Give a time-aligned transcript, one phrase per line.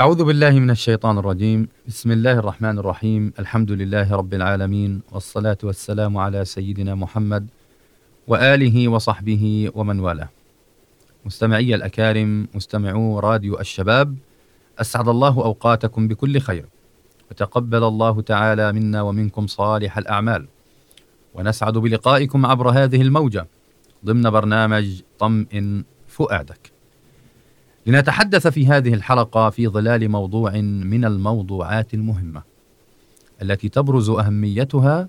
[0.00, 1.68] أعوذ بالله من الشيطان الرجيم.
[1.88, 3.32] بسم الله الرحمن الرحيم.
[3.38, 7.48] الحمد لله رب العالمين والصلاة والسلام على سيدنا محمد
[8.28, 10.28] وآله وصحبه ومن والاه.
[11.26, 14.16] مستمعي الأكارم مستمعو راديو الشباب
[14.78, 16.66] أسعد الله أوقاتكم بكل خير
[17.30, 20.46] وتقبل الله تعالى منا ومنكم صالح الأعمال.
[21.34, 23.46] ونسعد بلقائكم عبر هذه الموجة
[24.04, 26.75] ضمن برنامج طمئن فؤادك.
[27.86, 32.42] لنتحدث في هذه الحلقة في ظلال موضوع من الموضوعات المهمة
[33.42, 35.08] التي تبرز أهميتها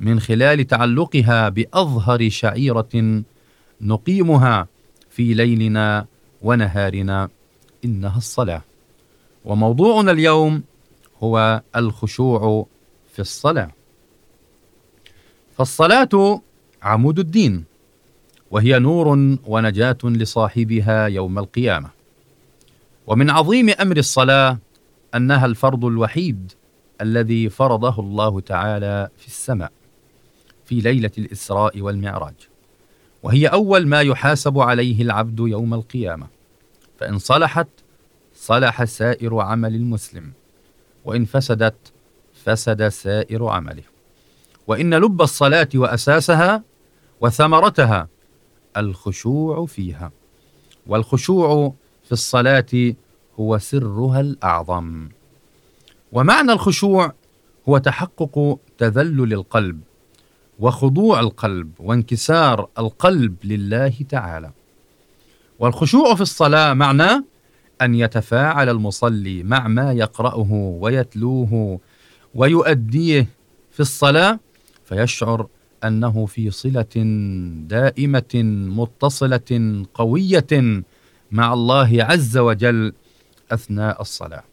[0.00, 3.22] من خلال تعلقها بأظهر شعيرة
[3.80, 4.66] نقيمها
[5.10, 6.06] في ليلنا
[6.42, 7.28] ونهارنا
[7.84, 8.62] إنها الصلاة.
[9.44, 10.62] وموضوعنا اليوم
[11.22, 12.66] هو الخشوع
[13.12, 13.70] في الصلاة.
[15.56, 16.40] فالصلاة
[16.82, 17.64] عمود الدين
[18.50, 21.97] وهي نور ونجاة لصاحبها يوم القيامة.
[23.08, 24.58] ومن عظيم أمر الصلاة
[25.14, 26.52] أنها الفرض الوحيد
[27.00, 29.72] الذي فرضه الله تعالى في السماء
[30.64, 32.34] في ليلة الإسراء والمعراج.
[33.22, 36.26] وهي أول ما يحاسب عليه العبد يوم القيامة.
[37.00, 37.68] فإن صلحت
[38.34, 40.32] صلح سائر عمل المسلم.
[41.04, 41.92] وإن فسدت
[42.44, 43.84] فسد سائر عمله.
[44.66, 46.62] وإن لب الصلاة وأساسها
[47.20, 48.08] وثمرتها
[48.76, 50.12] الخشوع فيها.
[50.86, 51.72] والخشوع
[52.08, 52.94] في الصلاة
[53.40, 55.08] هو سرها الأعظم.
[56.12, 57.12] ومعنى الخشوع
[57.68, 59.80] هو تحقق تذلل القلب
[60.58, 64.50] وخضوع القلب وانكسار القلب لله تعالى.
[65.58, 67.24] والخشوع في الصلاة معناه
[67.82, 71.80] أن يتفاعل المصلي مع ما يقرأه ويتلوه
[72.34, 73.26] ويؤديه
[73.70, 74.40] في الصلاة
[74.84, 75.46] فيشعر
[75.84, 76.94] أنه في صلة
[77.68, 78.42] دائمة
[78.76, 80.82] متصلة قوية
[81.30, 82.92] مع الله عز وجل
[83.52, 84.44] أثناء الصلاة.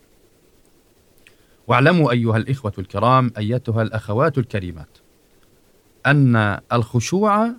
[1.68, 4.88] واعلموا أيها الإخوة الكرام أيتها الأخوات الكريمات
[6.06, 7.52] أن الخشوع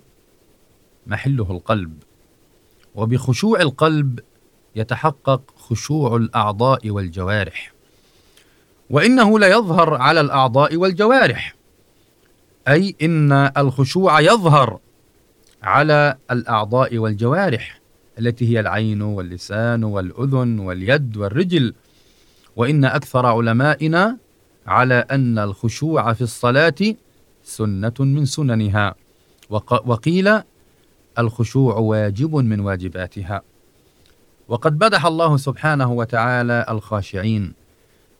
[1.06, 2.02] محله القلب
[2.94, 4.20] وبخشوع القلب
[4.76, 7.72] يتحقق خشوع الأعضاء والجوارح
[8.90, 11.54] وإنه لا يظهر على الأعضاء والجوارح
[12.68, 14.78] أي إن الخشوع يظهر
[15.62, 17.80] على الأعضاء والجوارح
[18.18, 21.74] التي هي العين واللسان والأذن واليد والرجل.
[22.56, 24.16] وإن أكثر علمائنا
[24.66, 26.74] على أن الخشوع في الصلاة
[27.44, 28.94] سنة من سننها.
[29.70, 30.40] وقيل
[31.18, 33.42] الخشوع واجب من واجباتها.
[34.48, 37.52] وقد بدح الله سبحانه وتعالى الخاشعين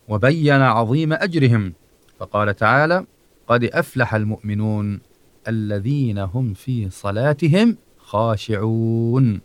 [0.09, 1.73] وبين عظيم أجرهم.
[2.19, 3.05] فقال تعالى
[3.49, 5.01] قد أفلح المؤمنون
[5.49, 9.41] الذين هم في صلاتهم خاشعون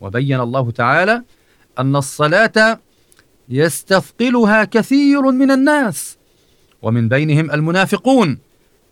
[0.00, 1.22] وبين الله تعالى
[1.78, 2.80] أن الصلاة
[3.48, 6.16] يستثقلها كثير من الناس
[6.82, 8.38] ومن بينهم المنافقون.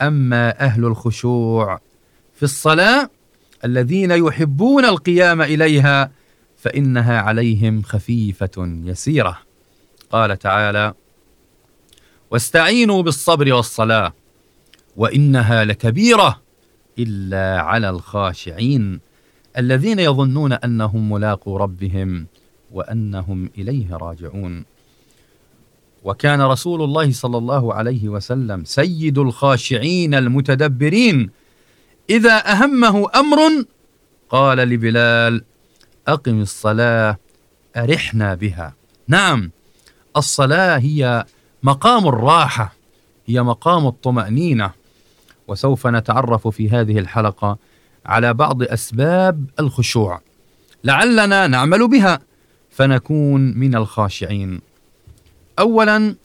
[0.02, 1.80] أما أهل الخشوع
[2.34, 3.10] في الصلاة
[3.64, 6.10] الذين يحبون القيام إليها
[6.56, 9.38] فإنها عليهم خفيفة يسيرة.
[10.10, 10.94] قال تعالى
[12.30, 14.12] واستعينوا بالصبر والصلاة
[14.96, 16.42] وإنها لكبيرة
[16.98, 19.00] إلا على الخاشعين.
[19.58, 22.26] الذين يظنون أنهم ملاقو ربهم
[22.72, 24.64] وأنهم إليه راجعون.
[26.04, 31.30] وكان رسول الله صلى الله عليه وسلم سيد الخاشعين المتدبرين.
[32.10, 33.38] إذا أهمه أمر
[34.30, 35.44] قال لبلال
[36.08, 37.16] أقم الصلاة
[37.76, 38.74] أرحنا بها.
[39.08, 39.50] نعم
[40.16, 41.24] الصلاة هي
[41.62, 42.74] مقام الراحة
[43.26, 44.70] هي مقام الطمأنينة
[45.48, 47.58] وسوف نتعرف في هذه الحلقة
[48.06, 50.20] على بعض أسباب الخشوع.
[50.84, 52.20] لعلنا نعمل بها
[52.70, 54.60] فنكون من الخاشعين.
[55.58, 56.16] اولا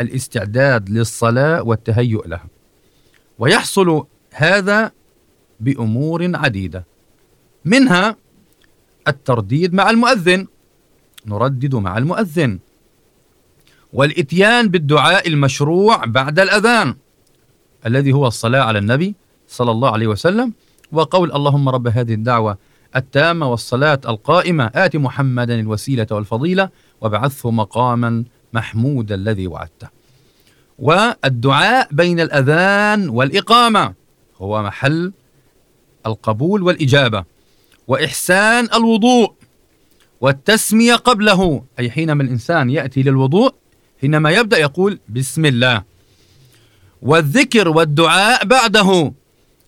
[0.00, 2.46] الاستعداد للصلاة والتهيؤ لها.
[3.38, 4.92] ويحصل هذا
[5.60, 6.86] بأمور عديدة.
[7.64, 8.16] منها
[9.08, 10.46] الترديد مع المؤذن.
[11.26, 12.58] نردد مع المؤذن.
[13.92, 16.96] والإتيان بالدعاء المشروع بعد الأذان
[17.86, 19.14] الذي هو الصلاة على النبي
[19.48, 20.52] صلى الله عليه وسلم.
[20.92, 22.58] وقول اللهم رب هذه الدعوة
[22.96, 24.70] التامة والصلاة القائمة.
[24.74, 29.88] آت محمدا الوسيلة والفضيلة وابعثه مقاما محمود الذي وعدته.
[30.78, 33.94] والدعاء بين الأذان والإقامة
[34.38, 35.12] هو محل
[36.06, 37.24] القبول والإجابة
[37.88, 39.32] وإحسان الوضوء
[40.20, 41.64] والتسمية قبله.
[41.78, 43.54] أي حينما الإنسان يأتي للوضوء
[44.00, 45.82] حينما يبدأ يقول بسم الله.
[47.02, 49.12] والذكر والدعاء بعده.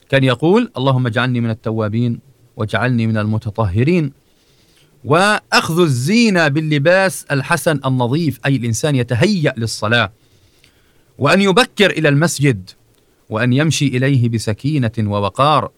[0.09, 2.21] كان يقول اللهم اجعلني من التوابين
[2.57, 4.13] واجعلني من المتطهرين.
[5.05, 10.13] وأخذ الزينة باللباس الحسن النظيف أي الإنسان يتهيأ للصلاة.
[11.19, 12.71] وأن يبكر إلى المسجد
[13.31, 15.71] وأن يمشي إليه بسكينة ووقار.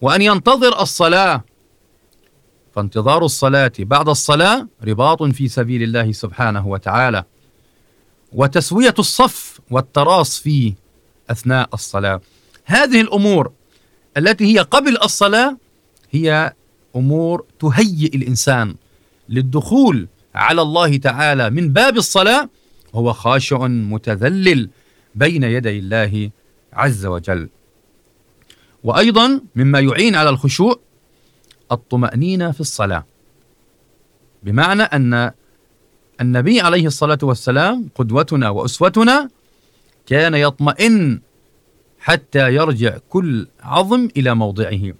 [0.00, 1.44] وأن ينتظر الصلاة
[2.74, 3.72] فانتظار الصلاة.
[3.78, 7.24] بعد الصلاة رباط في سبيل الله سبحانه وتعالى.
[8.32, 10.74] وتسوية الصف والتراص فيه
[11.30, 12.20] أثناء الصلاة.
[12.70, 13.52] هذه الأمور
[14.16, 15.56] التي هي قبل الصلاة
[16.10, 16.52] هي
[16.96, 18.74] أمور تهيئ الإنسان
[19.28, 22.48] للدخول على الله تعالى من باب الصلاة
[22.92, 24.70] وهو خاشع متذلل
[25.14, 26.30] بين يدي الله
[26.72, 27.48] عز وجل.
[28.84, 30.80] وأيضا مما يعين على الخشوع
[31.72, 33.04] الطمأنينة في الصلاة.
[34.42, 35.30] بمعنى أن
[36.20, 39.28] النبي عليه الصلاة والسلام قدوتنا وأسوتنا
[40.06, 41.20] كان يطمئن
[42.00, 44.92] حتى يرجع كل عظم إلى موضعه.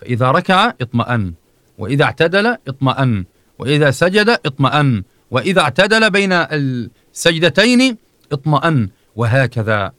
[0.00, 1.32] فإذا ركع اطمأن
[1.78, 3.24] وإذا اعتدل اطمأن
[3.58, 7.96] وإذا سجد اطمأن وإذا اعتدل بين السجدتين
[8.32, 9.92] اطمأن وهكذا.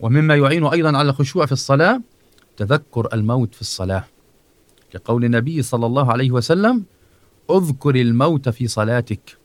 [0.00, 2.00] ومما يعين أيضا على الخشوع في الصلاة
[2.56, 4.04] تذكر الموت في الصلاة.
[4.92, 6.84] كقول النبي صلى الله عليه وسلم
[7.50, 9.36] أذكر الموت في صلاتك.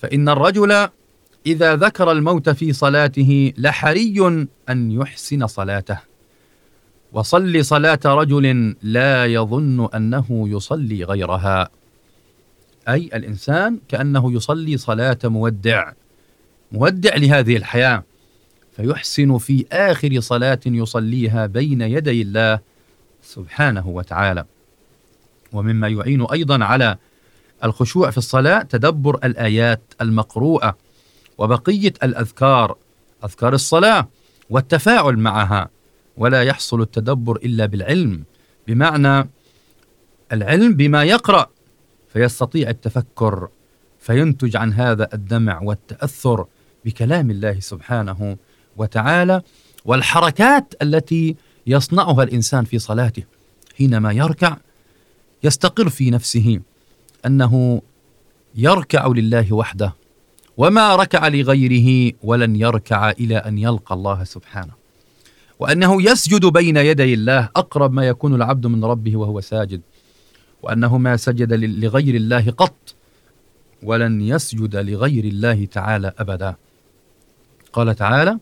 [0.00, 0.88] فإن الرجل
[1.46, 5.98] إذا ذكر الموت في صلاته لحري أن يحسن صلاته.
[7.12, 11.68] وصل صلاة رجل لا يظن أنه يصلي غيرها.
[12.88, 15.92] أي الإنسان كأنه يصلي صلاة مودع
[16.72, 18.04] مودع لهذه الحياة.
[18.76, 22.58] فيحسن في آخر صلاة يصليها بين يدي الله
[23.22, 24.44] سبحانه وتعالى.
[25.52, 26.96] ومما يعين أيضا على
[27.64, 30.76] الخشوع في الصلاة تدبر الآيات المقروءة.
[31.40, 32.76] وبقية الأذكار
[33.24, 34.08] أذكار الصلاة
[34.50, 35.68] والتفاعل معها.
[36.16, 38.24] ولا يحصل التدبر إلا بالعلم.
[38.68, 39.28] بمعنى
[40.32, 41.46] العلم بما يقرأ
[42.12, 43.48] فيستطيع التفكر
[44.00, 46.46] فينتج عن هذا الدمع والتأثر
[46.84, 48.36] بكلام الله سبحانه
[48.76, 49.42] وتعالى.
[49.84, 53.22] والحركات التي يصنعها الإنسان في صلاته
[53.78, 54.56] حينما يركع
[55.44, 56.60] يستقر في نفسه
[57.26, 57.82] أنه
[58.54, 59.99] يركع لله وحده.
[60.60, 64.72] وما ركع لغيره ولن يركع إلى ان يلقى الله سبحانه
[65.58, 69.80] وأنه يسجد بين يدي الله أقرب ما يكون العبد من ربه وهو ساجد
[70.62, 71.52] وأنه ما سجد
[71.84, 72.94] لغير الله قط
[73.82, 76.54] ولن يسجد لغير الله تعالى أبدا
[77.72, 78.38] قال تعالى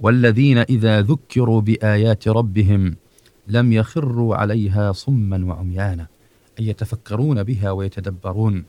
[0.00, 2.96] والذين إذا ذكروا بآيات ربهم
[3.48, 6.06] لم يخروا عليها صما وعميانا
[6.60, 8.64] أي يتفكرون بها ويتدبرون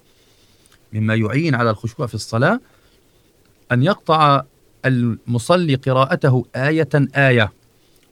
[0.93, 2.59] مما يعين على الخشوع في الصلاة
[3.71, 4.43] أن يقطع
[4.85, 7.51] المصلي قراءته آية آية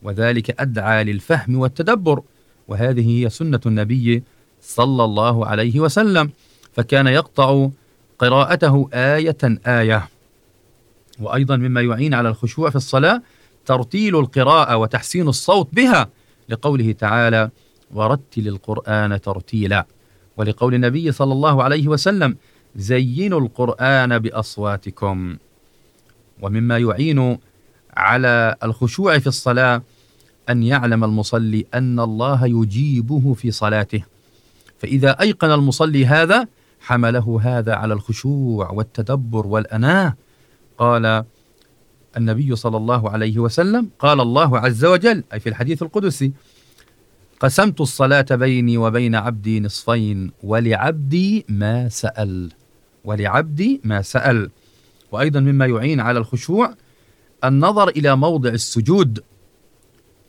[0.04, 2.22] وذلك أدعى للفهم والتدبر
[2.68, 4.24] وهذه هي سنة النبي
[4.62, 6.30] صلى الله عليه وسلم
[6.74, 7.70] فكان يقطع
[8.20, 9.38] قراءته آية
[9.68, 10.10] آية.
[11.20, 13.22] وأيضا مما يعين على الخشوع في الصلاة
[13.66, 16.10] ترتيل القراءة وتحسين الصوت بها
[16.50, 17.50] لقوله تعالى
[17.92, 19.86] ورتل القرآن ترتيلا
[20.38, 22.38] ولقول النبي صلى الله عليه وسلم
[22.76, 25.38] زينوا القرآن بأصواتكم
[26.42, 27.38] ومما يعين
[27.98, 29.82] على الخشوع في الصلاة
[30.50, 34.04] أن يعلم المصلي أن الله يجيبه في صلاته.
[34.80, 36.48] فإذا أيقن المصلي هذا
[36.80, 40.16] حمله هذا على الخشوع والتدبر والأناة.
[40.78, 41.24] قال
[42.18, 46.32] النبي صلى الله عليه وسلم قال الله عز وجل أي في الحديث القدسي
[47.40, 52.52] قسمت الصلاة بيني وبين عبدي نصفين ولعبدي ما سأل
[53.04, 54.50] ولعبدي ما سأل.
[55.12, 56.74] وأيضا مما يعين على الخشوع
[57.44, 59.24] النظر إلى موضع السجود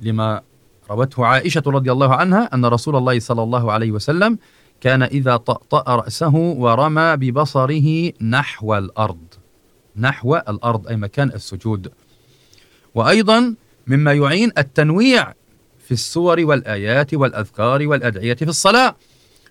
[0.00, 0.42] لما
[0.90, 4.38] روته عائشة رضي الله عنها أن رسول الله صلى الله عليه وسلم
[4.80, 9.35] كان إذا طأطأ رأسه ورمى ببصره نحو الأرض
[9.97, 11.92] نحو الأرض أي مكان السجود.
[12.95, 13.54] وأيضا
[13.87, 15.33] مما يعين التنويع
[15.78, 18.97] في السور والآيات والأذكار والأدعية في الصلاة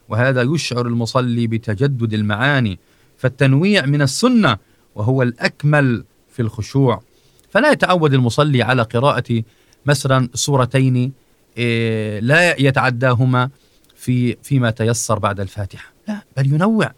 [0.10, 2.80] وهذا يشعر المصلي بتجدد المعاني.
[3.18, 4.58] فالتنويع من السنة
[4.96, 7.02] وهو الأكمل في الخشوع.
[7.50, 9.44] فلا يتعود المصلي على قراءة
[9.86, 11.14] مثلا سورتين
[11.58, 13.50] إيه، لا يتعداهما
[13.96, 15.94] في فيما تيسر بعد الفاتحة.
[16.08, 16.92] لا بل ينوع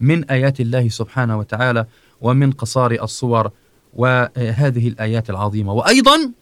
[0.00, 1.86] من آيات الله سبحانه وتعالى
[2.20, 3.50] ومن قصار الصور
[3.94, 5.72] وهذه الآيات العظيمة.
[5.72, 6.32] وأيضا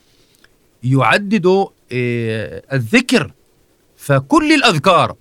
[0.83, 1.47] يعدد
[1.92, 3.33] آه، الذكر
[3.97, 5.16] فكل الأذكار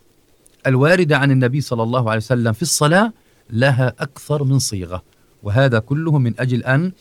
[0.67, 3.13] الواردة عن النبي صلى الله عليه وسلم في الصلاة
[3.49, 5.03] لها أكثر من صيغة.
[5.43, 6.91] وهذا كله من أجل أن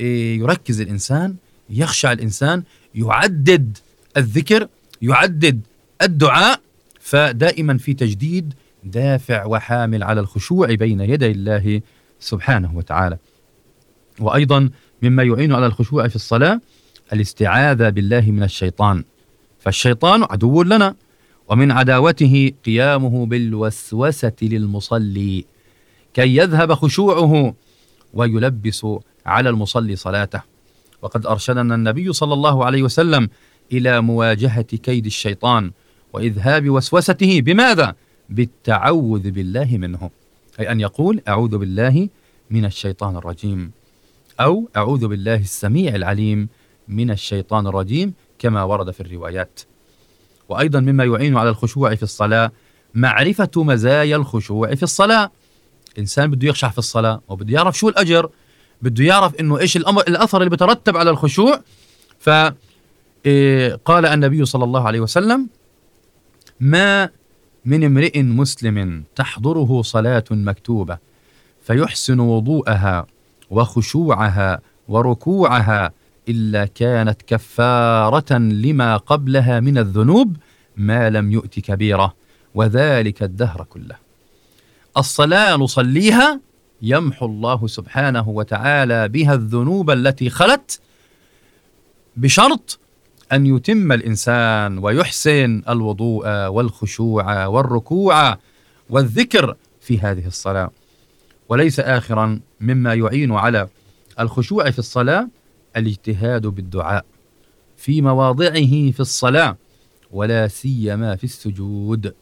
[0.00, 1.36] آه، يركز الإنسان
[1.70, 2.62] يخشع الإنسان
[2.94, 3.78] يعدد
[4.16, 4.68] الذكر
[5.02, 5.60] يعدد
[6.02, 6.60] الدعاء
[7.00, 11.80] فدائما في تجديد دافع وحامل على الخشوع بين يدي الله
[12.20, 13.18] سبحانه وتعالى.
[14.20, 14.70] وأيضا
[15.02, 16.60] مما يعين على الخشوع في الصلاة
[17.12, 19.04] الاستعاذة بالله من الشيطان.
[19.58, 20.94] فالشيطان عدو لنا
[21.48, 25.44] ومن عداوته قيامه بالوسوسة للمصلي.
[26.14, 27.54] كي يذهب خشوعه
[28.14, 28.86] ويلبس
[29.26, 30.42] على المصلي صلاته.
[31.02, 33.28] وقد أرشدنا النبي صلى الله عليه وسلم
[33.72, 35.70] إلى مواجهة كيد الشيطان
[36.12, 37.94] وإذهاب وسوسته بماذا؟
[38.28, 40.10] بالتعوذ بالله منه.
[40.60, 42.08] أي أن يقول أعوذ بالله
[42.50, 43.70] من الشيطان الرجيم.
[44.40, 46.48] أو أعوذ بالله السميع العليم
[46.88, 49.60] من الشيطان الرجيم كما ورد في الروايات.
[50.48, 52.52] وأيضا مما يعين على الخشوع في الصلاة
[52.94, 55.30] معرفة مزايا الخشوع في الصلاة.
[55.98, 58.30] انسان بده يخشع في الصلاة وبده يعرف شو الأجر
[58.82, 61.60] بده يعرف إنه إيش الأمر الأثر اللي بترتب على الخشوع.
[62.18, 62.30] ف
[63.26, 65.48] إيه، قال النبي صلى الله عليه وسلم
[66.60, 67.08] ما
[67.64, 70.98] من امرئ مسلم تحضره صلاة مكتوبة
[71.62, 73.06] فيحسن وضوءها
[73.50, 75.90] وخشوعها وركوعها
[76.28, 80.36] إلا كانت كفارة لما قبلها من الذنوب
[80.76, 82.14] ما لم يؤت كبيرة.
[82.54, 84.01] وذلك الدهر كله.
[84.96, 86.40] الصلاة نصليها
[86.82, 90.80] يمحو الله سبحانه وتعالى بها الذنوب التي خلت
[92.16, 92.78] بشرط
[93.32, 98.38] أن يتم الإنسان ويحسن الوضوء والخشوع والركوع
[98.90, 100.70] والذكر في هذه الصلاة.
[101.48, 103.68] وليس آخرا مما يعين على
[104.20, 105.28] الخشوع في الصلاة
[105.76, 107.04] الاجتهاد بالدعاء
[107.76, 109.56] في مواضعه في الصلاة
[110.10, 112.14] ولا سيما في السجود.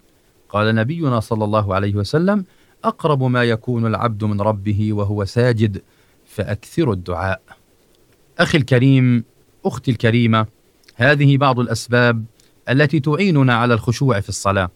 [0.48, 2.44] قال نبينا صلى الله عليه وسلم
[2.84, 5.82] أقرب ما يكون العبد من ربه وهو ساجد
[6.26, 7.40] فأكثر الدعاء.
[8.38, 9.24] أخي الكريم
[9.64, 10.46] أختي الكريمة
[10.94, 12.24] هذه بعض الأسباب
[12.68, 14.70] التي تعيننا على الخشوع في الصلاة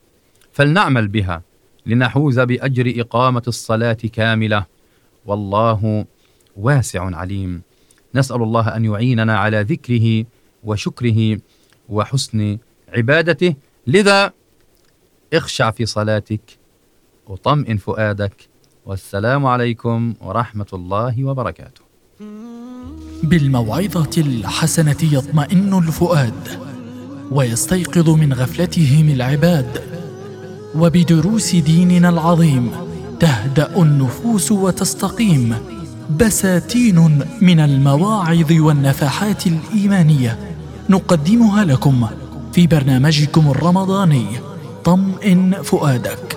[0.53, 1.43] فلنعمل بها
[1.87, 4.67] لنحوز بأجر إقامة الصلاة كاملة.
[5.27, 6.05] والله
[6.57, 7.63] واسع عليم.
[8.15, 10.25] نسأل الله أن يعيننا على ذكره
[10.65, 11.39] وشكره
[11.89, 12.59] وحسن
[12.89, 13.55] عبادته.
[13.87, 14.33] لذا
[15.33, 16.64] اخشع في صلاتك
[17.27, 18.49] وطمئن فؤادك.
[18.87, 21.85] والسلام عليكم ورحمة الله وبركاته.
[23.23, 26.35] بالموعظة الحسنة يطمئن الفؤاد
[27.31, 29.83] ويستيقظ من غفلتهم العباد.
[30.75, 32.71] وبدروس ديننا العظيم
[33.21, 35.55] تهدأ النفوس وتستقيم.
[36.21, 40.39] بساتين من المواعظ والنفحات الإيمانية
[40.91, 42.07] نقدمها لكم
[42.53, 44.27] في برنامجكم الرمضاني
[44.85, 46.34] طمئن فؤادك.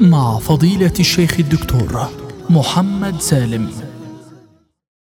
[0.00, 2.08] مع فضيلة الشيخ الدكتور
[2.50, 3.85] محمد سالم.